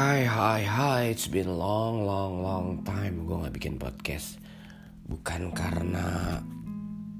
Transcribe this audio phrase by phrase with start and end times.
[0.00, 3.28] Hai hai hai It's been long long long time.
[3.28, 4.40] Gue gak bikin podcast.
[5.04, 6.40] Bukan karena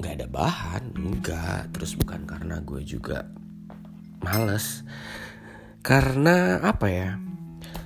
[0.00, 3.28] Gak ada bahan Enggak Terus bukan karena gue juga
[4.24, 4.80] Males.
[5.84, 7.20] Karena apa ya?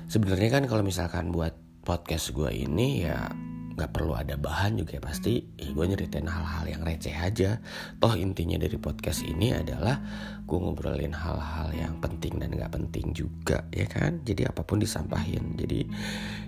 [0.07, 3.35] Sebenarnya kan kalau misalkan buat podcast gue ini ya
[3.75, 7.59] nggak perlu ada bahan juga ya pasti ya gue nyeritain hal-hal yang receh aja.
[7.99, 9.99] Toh intinya dari podcast ini adalah
[10.47, 14.23] gue ngobrolin hal-hal yang penting dan nggak penting juga ya kan?
[14.23, 15.83] Jadi apa pun disampahin jadi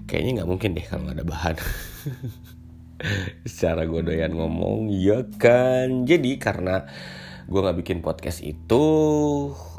[0.06, 1.58] kayaknya nggak mungkin deh kalau ada bahan.
[3.50, 6.06] Secara gue doyan ngomong ya kan?
[6.06, 6.86] Jadi karena
[7.50, 8.86] gue nggak bikin podcast itu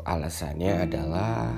[0.03, 1.51] alasannya adalah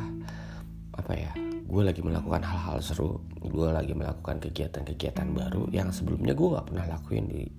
[1.09, 1.33] apa ya
[1.65, 6.85] gue lagi melakukan hal-hal seru gue lagi melakukan kegiatan-kegiatan baru yang sebelumnya gue gak pernah
[6.85, 7.49] lakuin di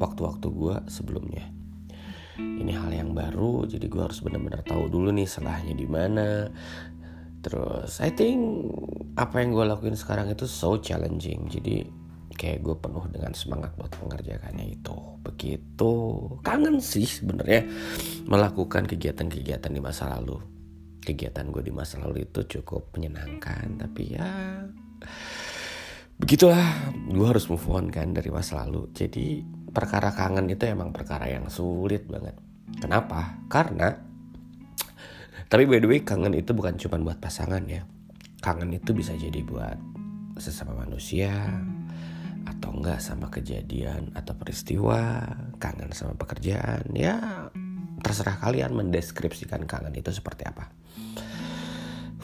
[0.00, 1.44] waktu-waktu gue sebelumnya.
[2.40, 6.48] Ini hal yang baru jadi gue harus benar-benar tahu dulu nih salahnya di mana.
[7.44, 8.72] Terus I think
[9.20, 11.44] apa yang gue lakuin sekarang itu so challenging.
[11.52, 11.84] Jadi
[12.40, 14.96] kayak gue penuh dengan semangat buat mengerjakannya itu.
[15.20, 15.92] Begitu.
[16.40, 17.68] Kangen sih sebenarnya
[18.24, 20.53] melakukan kegiatan-kegiatan di masa lalu
[21.04, 24.26] kegiatan gue di masa lalu itu cukup menyenangkan tapi ya
[26.18, 26.94] begitulah.
[27.10, 28.88] Gue harus move on kan dari masa lalu.
[28.94, 29.42] Jadi
[29.74, 32.38] perkara kangen itu emang perkara yang sulit banget.
[32.80, 33.38] Kenapa?
[33.50, 33.92] Karena
[35.50, 37.84] tapi by the way kangen itu bukan cuma buat pasangan ya.
[38.40, 39.76] Kangen itu bisa jadi buat
[40.40, 41.30] sesama manusia
[42.44, 45.24] atau enggak sama kejadian atau peristiwa
[45.56, 47.48] kangen sama pekerjaan ya
[48.04, 50.68] terserah kalian mendeskripsikan kangen itu seperti apa.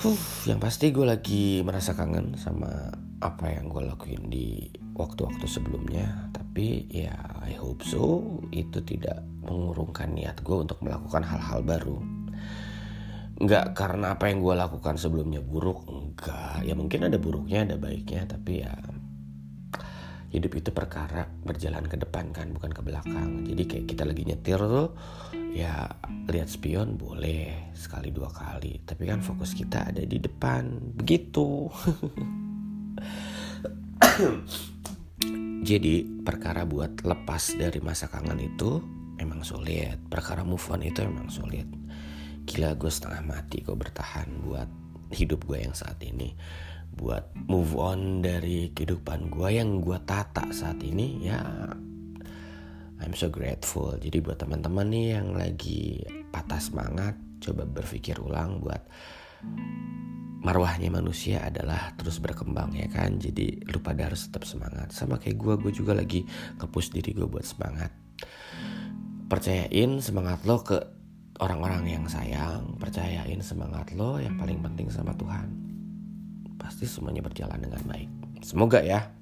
[0.00, 6.28] Huh, yang pasti gue lagi merasa kangen sama apa yang gue lakuin di waktu-waktu sebelumnya.
[6.36, 12.00] Tapi ya I hope so itu tidak mengurungkan niat gue untuk melakukan hal-hal baru.
[13.40, 16.60] Enggak karena apa yang gue lakukan sebelumnya buruk, enggak.
[16.64, 18.72] Ya mungkin ada buruknya, ada baiknya, tapi ya
[20.30, 24.62] hidup itu perkara berjalan ke depan kan bukan ke belakang jadi kayak kita lagi nyetir
[24.62, 24.94] tuh
[25.50, 25.91] ya
[26.31, 30.94] lihat spion boleh sekali dua kali tapi kan fokus kita ada di depan.
[30.94, 31.66] Begitu.
[35.71, 38.81] Jadi perkara buat lepas dari masa kangen itu
[39.21, 40.00] emang sulit.
[40.09, 41.69] Perkara move on itu emang sulit.
[42.49, 44.67] Gila gue setengah mati gue bertahan buat
[45.12, 46.32] hidup gue yang saat ini.
[46.91, 51.38] Buat move on dari kehidupan gue yang gue tata saat ini ya
[53.00, 53.97] I'm so grateful.
[53.97, 58.84] Jadi buat teman-teman nih yang lagi patah semangat coba berpikir ulang buat
[60.41, 63.16] marwahnya manusia adalah terus berkembang ya kan?
[63.16, 64.93] Jadi lu pada harus tetap semangat.
[64.93, 66.25] Sama kayak gue gue juga lagi
[66.61, 67.93] ngepush diri gue buat semangat.
[69.31, 70.77] Percayain semangat lo ke
[71.41, 72.77] orang-orang yang sayang.
[72.77, 75.49] Percayain semangat lo yang paling penting sama Tuhan.
[76.61, 78.11] Pasti semuanya berjalan dengan baik.
[78.44, 79.19] Semoga ya.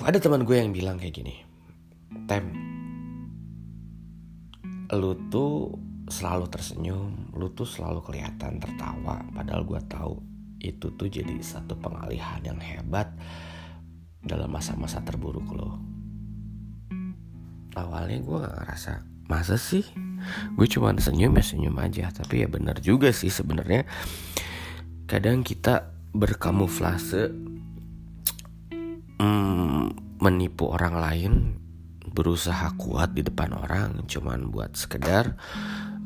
[0.00, 1.44] Ada teman gue yang bilang kayak gini,
[2.24, 2.48] Tem,
[4.96, 5.76] lu tuh
[6.08, 10.16] selalu tersenyum, lu tuh selalu kelihatan tertawa, padahal gue tahu
[10.64, 13.12] itu tuh jadi satu pengalihan yang hebat
[14.24, 15.76] dalam masa-masa terburuk lo.
[17.76, 18.92] Awalnya gue gak ngerasa
[19.32, 19.86] masa sih
[20.54, 23.88] gue cuma senyum ya senyum aja tapi ya benar juga sih sebenarnya
[25.08, 27.32] kadang kita berkamuflase
[29.22, 31.32] mm, menipu orang lain
[32.12, 35.38] berusaha kuat di depan orang cuman buat sekedar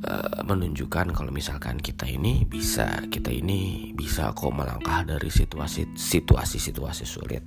[0.06, 6.58] uh, menunjukkan kalau misalkan kita ini bisa kita ini bisa kok melangkah dari situasi situasi
[6.62, 7.44] situasi sulit.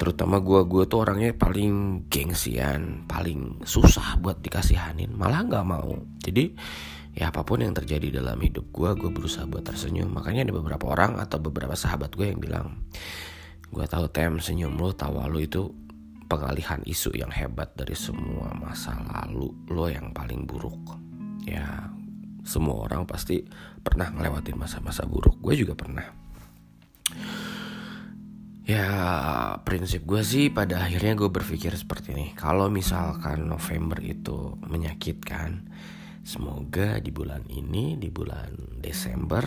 [0.00, 5.92] Terutama gue gue tuh orangnya paling gengsian paling susah buat dikasihanin malah nggak mau.
[6.24, 6.56] Jadi
[7.14, 10.08] ya apa pun yang terjadi dalam hidup gue gue berusaha buat tersenyum.
[10.10, 12.80] Makanya ada beberapa orang atau beberapa sahabat gue yang bilang
[13.70, 15.70] gue tahu tem senyum lo tawa lo itu
[16.26, 20.98] pengalihan isu yang hebat dari semua masa lalu lo yang paling buruk.
[21.46, 21.90] Ya
[22.46, 23.46] semua orang pasti
[23.82, 25.38] pernah ngelewatin masa-masa buruk.
[25.42, 26.06] Gue juga pernah.
[28.66, 28.86] Ya
[29.66, 32.26] prinsip gue sih pada akhirnya gue berpikir seperti ini.
[32.38, 35.66] Kalau misalkan November itu menyakitkan
[36.20, 39.40] Semoga di bulan ini, di bulan Desember,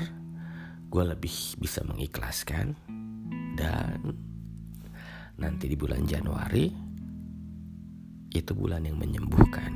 [0.90, 2.74] gue lebih bisa mengikhlaskan
[3.54, 4.14] dan
[5.38, 6.70] nanti di bulan Januari
[8.34, 9.72] itu bulan yang menyembuhkan.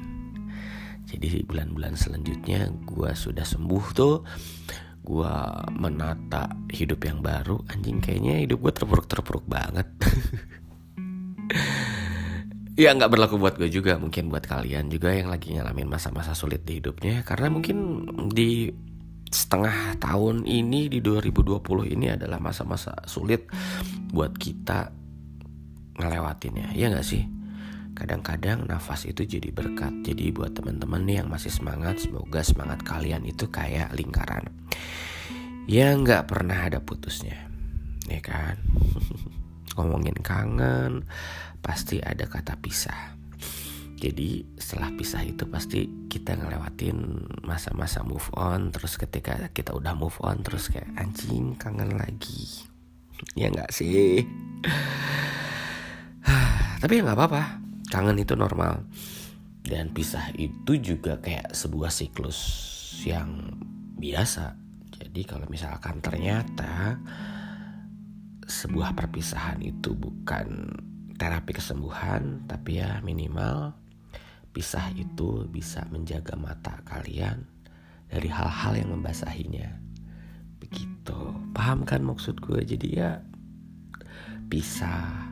[1.08, 4.16] Jadi di bulan-bulan selanjutnya gue sudah sembuh tuh.
[5.00, 5.34] Gue
[5.72, 7.64] menata hidup yang baru.
[7.72, 9.88] Anjing kayaknya hidup gue terpuruk-terpuruk banget.
[12.78, 13.98] Ya nggak berlaku buat gue juga.
[13.98, 17.26] Mungkin buat kalian juga yang lagi ngalamin masa-masa sulit di hidupnya.
[17.26, 18.70] Karena mungkin di
[19.28, 21.60] setengah tahun ini di 2020
[21.94, 23.48] ini adalah masa-masa sulit
[24.12, 24.92] buat kita
[26.00, 26.72] ngelewatinnya.
[26.78, 27.28] Ya nggak sih?
[27.98, 30.06] Kadang-kadang nafas itu jadi berkat.
[30.06, 34.54] Jadi buat teman-teman nih yang masih semangat semoga semangat kalian itu kayak lingkaran.
[35.66, 37.50] Yang nggak pernah ada putusnya.
[38.06, 38.62] Ya kan?
[39.76, 41.10] Ngomongin kangen
[41.60, 43.17] pasti ada kata pisah
[43.98, 50.14] jadi setelah pisah itu pasti kita ngelewatin masa-masa move on terus ketika kita udah move
[50.22, 52.46] on terus kayak anjing kangen lagi.
[53.34, 54.22] Ya nggak sih?
[56.86, 57.58] Tapi ya nggak apa-apa.
[57.90, 58.86] Kangen itu normal.
[59.66, 62.38] Dan pisah itu juga kayak sebuah siklus
[63.10, 63.58] yang
[63.98, 64.54] biasa.
[65.02, 67.02] Jadi kalau misalkan ternyata
[68.46, 70.78] sebuah perpisahan itu bukan
[71.18, 73.74] terapi kesembuhan tapi ya minimal
[74.58, 77.46] pisah itu bisa menjaga mata kalian
[78.10, 79.70] dari hal-hal yang membasahinya.
[80.58, 81.20] Begitu.
[81.54, 82.66] Paham kan maksud gue?
[82.66, 83.22] Jadi ya
[84.50, 85.30] pisah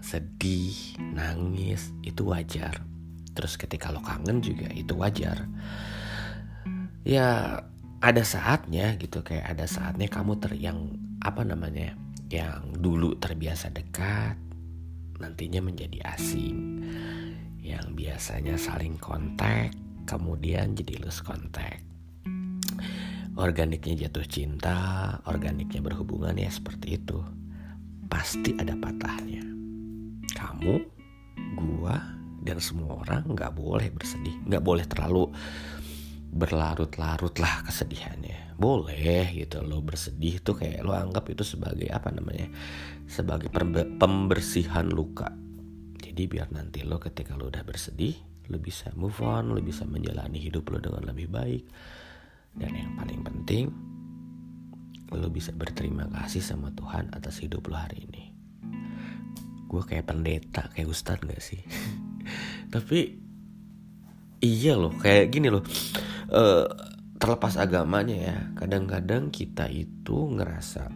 [0.00, 0.72] sedih,
[1.12, 2.80] nangis itu wajar.
[3.36, 5.44] Terus ketika lo kangen juga itu wajar.
[7.04, 7.60] Ya
[8.00, 9.20] ada saatnya gitu.
[9.20, 11.92] Kayak ada saatnya kamu ter yang apa namanya
[12.32, 14.40] yang dulu terbiasa dekat
[15.20, 16.80] nantinya menjadi asing
[17.64, 19.72] yang biasanya saling kontak
[20.04, 21.80] kemudian jadi lose kontak
[23.40, 24.76] organiknya jatuh cinta
[25.24, 27.24] organiknya berhubungan ya seperti itu
[28.12, 29.54] pasti ada patahnya
[30.34, 30.82] kamu,
[31.54, 31.96] gua,
[32.44, 35.30] dan semua orang nggak boleh bersedih, nggak boleh terlalu
[36.34, 38.58] berlarut-larut lah kesedihannya.
[38.58, 42.50] Boleh gitu lo bersedih tuh kayak lo anggap itu sebagai apa namanya?
[43.06, 43.48] Sebagai
[43.98, 45.30] pembersihan luka.
[46.14, 48.14] Jadi biar nanti lo ketika lo udah bersedih,
[48.46, 51.66] lo bisa move on, lo bisa menjalani hidup lo dengan lebih baik.
[52.54, 53.66] Dan yang paling penting,
[55.10, 58.30] lo bisa berterima kasih sama Tuhan atas hidup lo hari ini.
[59.66, 61.58] Gue kayak pendeta kayak ustad gak sih?
[62.78, 63.18] Tapi
[64.38, 65.66] iya loh kayak gini loh.
[66.30, 66.70] Uh,
[67.18, 70.94] terlepas agamanya ya kadang-kadang kita itu ngerasa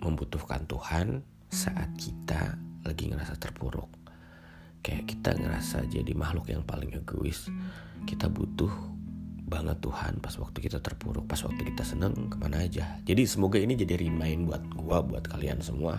[0.00, 1.20] membutuhkan Tuhan
[1.52, 4.05] saat kita lagi ngerasa terpuruk
[4.86, 7.50] kayak kita ngerasa jadi makhluk yang paling egois.
[8.06, 8.70] Kita butuh
[9.46, 13.02] banget Tuhan pas waktu kita terpuruk pas waktu kita seneng ke mana aja.
[13.02, 15.98] Jadi semoga ini jadi remind buat gue buat kalian semua.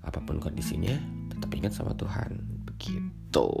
[0.00, 0.96] Apa pun kondisinya
[1.28, 2.40] tetap ingat sama Tuhan.
[2.64, 3.48] Begitu.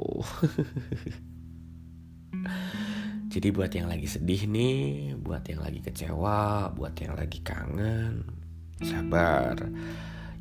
[3.30, 8.26] Jadi buat yang lagi sedih nih buat yang lagi kecewa buat yang lagi kangen
[8.82, 9.54] sabar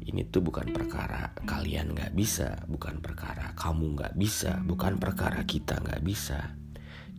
[0.05, 5.79] ini tuh bukan perkara kalian nggak bisa bukan perkara kamu nggak bisa bukan perkara kita
[5.79, 6.55] nggak bisa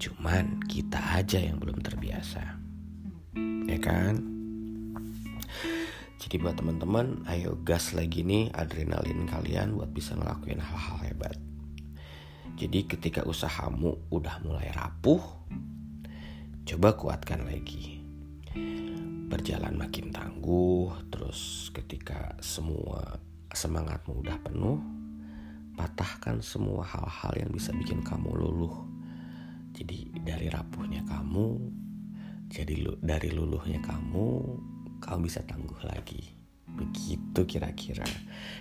[0.00, 2.44] cuman kita aja yang belum terbiasa
[3.68, 4.40] ya kan
[6.20, 11.34] jadi buat teman-teman, ayo gas lagi nih adrenalin kalian buat bisa ngelakuin hal-hal hebat.
[12.60, 15.18] Jadi ketika usahamu udah mulai rapuh,
[16.68, 18.04] coba kuatkan lagi.
[19.30, 23.22] Berjalan makin tangguh, terus ketika semua
[23.54, 24.82] semangatmu udah penuh,
[25.78, 28.90] patahkan semua hal-hal yang bisa bikin kamu luluh.
[29.70, 31.46] Jadi dari rapuhnya kamu,
[32.50, 34.28] jadi dari luluhnya kamu,
[34.98, 36.34] kamu bisa tangguh lagi.
[36.66, 38.06] Begitu kira-kira.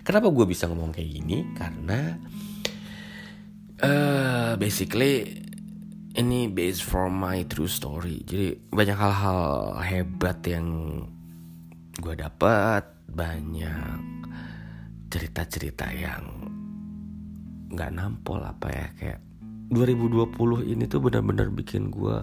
[0.05, 1.49] Kenapa gue bisa ngomong kayak gini?
[1.57, 2.13] Karena
[3.81, 5.38] uh, basically
[6.19, 8.19] ini based from my true story.
[8.27, 10.67] Jadi banyak hal-hal hebat yang
[11.95, 14.03] gue dapat, banyak
[15.07, 16.51] cerita-cerita yang
[17.71, 19.19] nggak nampol apa ya kayak
[19.69, 22.17] 2020 ini tuh benar-benar bikin gue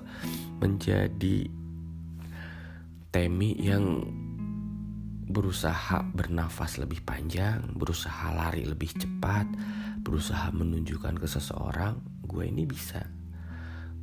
[0.58, 1.46] menjadi
[3.14, 4.04] Temi yang
[5.26, 9.48] berusaha bernafas lebih panjang, berusaha lari lebih cepat,
[10.04, 11.96] berusaha menunjukkan ke seseorang,
[12.28, 13.08] gue ini bisa,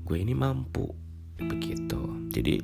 [0.03, 0.85] gue ini mampu,
[1.39, 1.99] begitu.
[2.29, 2.59] Jadi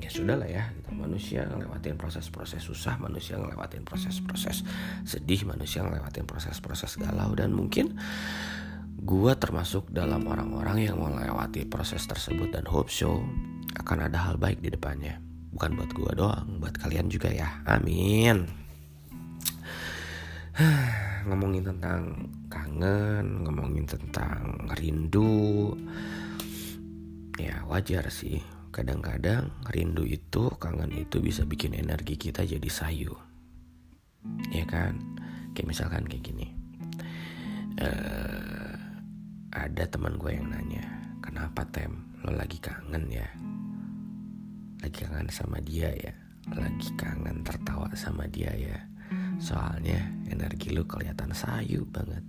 [0.00, 4.66] ya sudah lah ya, manusia ngelewatin proses-proses susah, manusia ngelewatin proses-proses
[5.06, 7.94] sedih, manusia ngelewatin proses-proses galau dan mungkin
[9.00, 13.24] gue termasuk dalam orang-orang yang melewati proses tersebut dan hope show
[13.80, 15.16] akan ada hal baik di depannya.
[15.50, 17.62] Bukan buat gue doang buat kalian juga ya.
[17.66, 18.46] Amin.
[21.28, 25.70] Ngomongin tentang kangen ngomongin tentang rindu
[27.40, 28.44] ya wajar sih.
[28.70, 33.16] Kadang-kadang rindu itu kangen itu bisa bikin energi kita jadi sayu.
[34.52, 35.00] Ya kan?
[35.56, 36.52] Kayak misalkan kayak gini.
[37.80, 38.76] Uh,
[39.50, 40.84] ada teman gue yang nanya
[41.24, 41.90] kenapa tem?
[42.22, 43.26] Lo lagi kangen ya?
[44.84, 46.14] Lagi kangen sama dia ya.
[46.52, 48.78] Lagi kangen tertawa sama dia ya.
[49.40, 49.98] Soalnya
[50.30, 52.22] energi lu kelihatan sayu banget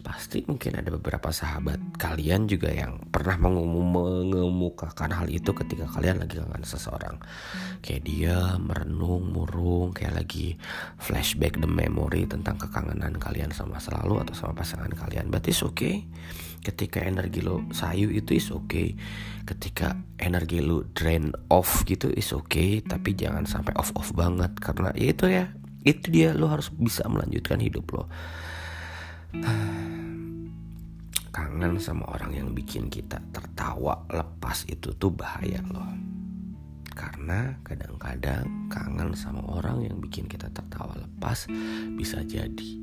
[0.00, 6.40] pasti mungkin ada beberapa sahabat kalian juga yang pernah mengemukakan hal itu ketika kalian lagi
[6.40, 7.16] kangen seseorang.
[7.84, 10.56] Kayak dia merenung murung kayak lagi
[10.98, 15.28] flashback the memory tentang kekangenan kalian sama masa lalu atau sama pasangan kalian.
[15.28, 15.94] Berarti oke okay.
[16.60, 18.92] Ketika energi lo sayu itu is okay.
[19.48, 22.84] ketika energi lo drain off gitu is okay.
[22.84, 25.44] tapi jangan sampai off off banget karena ya itu ya
[25.86, 26.36] itu dia.
[26.36, 28.04] Lo harus bisa melanjutkan hidup lo
[31.36, 35.86] kangen sama orang yang bikin kita tertawa lepas itu tuh bahaya loh
[36.90, 41.48] karena kadang-kadang kangen sama orang yang bikin kita tertawa lepas
[41.96, 42.80] bisa jadi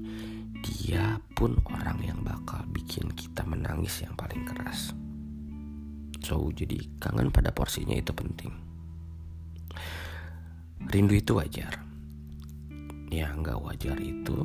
[0.64, 4.92] dia pun orang yang bakal bikin kita menangis yang paling keras.
[6.26, 8.52] So, jadi kangen pada porsinya itu penting.
[10.90, 11.78] Rindu itu wajar.
[13.08, 14.38] Yang nggak wajar itu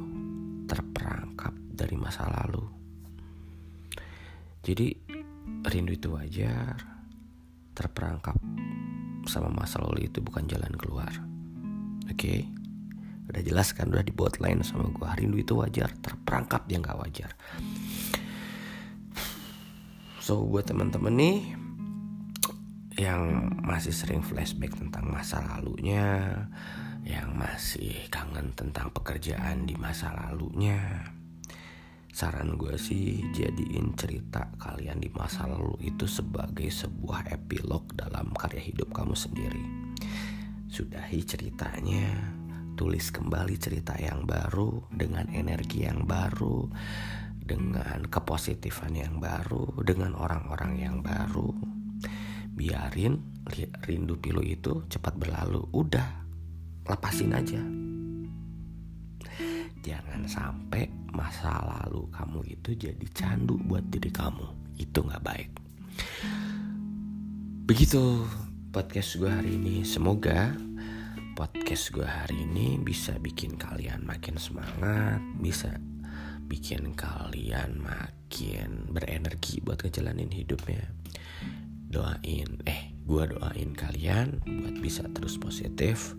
[0.68, 1.11] terperangkap
[1.82, 2.62] dari masa lalu.
[4.62, 4.94] Jadi
[5.66, 6.78] rindu itu wajar,
[7.74, 8.38] terperangkap
[9.26, 11.10] sama masa lalu itu bukan jalan keluar.
[12.06, 12.14] Oke?
[12.14, 12.40] Okay?
[13.32, 17.30] udah jelas kan udah di lain sama gue rindu itu wajar terperangkap dia nggak wajar
[20.20, 21.38] so buat teman-teman nih
[23.00, 26.28] yang masih sering flashback tentang masa lalunya
[27.08, 31.08] yang masih kangen tentang pekerjaan di masa lalunya
[32.12, 38.60] saran gue sih jadiin cerita kalian di masa lalu itu sebagai sebuah epilog dalam karya
[38.60, 39.64] hidup kamu sendiri
[40.68, 42.32] sudahi ceritanya
[42.72, 46.66] tulis kembali cerita yang baru dengan energi yang baru,
[47.38, 51.52] dengan kepositifan yang baru, dengan orang-orang yang baru.
[52.52, 53.44] Biarin
[53.86, 55.62] rindu pilu itu cepat berlalu.
[55.72, 56.26] Udah,
[56.88, 57.81] lepasin aja.
[59.82, 64.78] Jangan sampai masa lalu kamu itu jadi candu buat diri kamu.
[64.78, 65.50] Itu nggak baik.
[67.66, 68.22] Begitu
[68.70, 69.82] podcast gue hari ini.
[69.82, 70.54] Semoga
[71.34, 75.74] podcast gue hari ini bisa bikin kalian makin semangat, bisa
[76.46, 80.94] bikin kalian makin berenergi buat ngejalanin hidupnya.
[81.90, 86.14] Doain, eh, gue doain kalian buat bisa terus positif,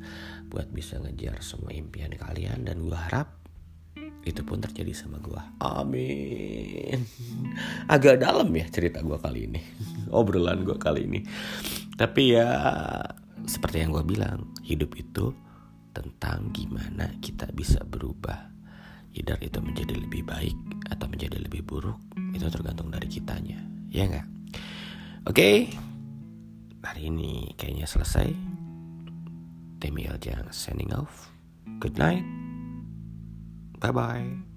[0.51, 3.42] buat bisa ngejar semua impian kalian dan gue harap
[4.24, 5.42] itu pun terjadi sama gue.
[5.60, 7.03] Amin.
[7.92, 9.62] Agak dalam ya cerita gue kali ini,
[10.18, 11.20] obrolan gue kali ini.
[11.94, 12.48] Tapi ya
[13.44, 15.36] seperti yang gue bilang, hidup itu
[15.92, 18.50] tentang gimana kita bisa berubah.
[19.13, 20.58] Either itu menjadi lebih baik
[20.89, 22.01] atau menjadi lebih buruk,
[22.34, 23.62] itu tergantung dari kitanya.
[23.94, 24.27] Ya nggak?
[25.30, 25.58] Oke, okay.
[26.82, 28.34] hari ini kayaknya selesai.
[29.77, 31.30] Temi Eljang signing off.
[31.77, 32.42] Good night.
[33.84, 34.24] Bye bye.
[34.24, 34.52] Mm.